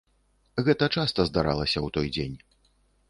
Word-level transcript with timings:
Гэта 0.69 0.85
часта 0.97 1.25
здаралася 1.31 1.73
ў 1.73 1.87
той 1.99 2.07
дзень. 2.17 2.35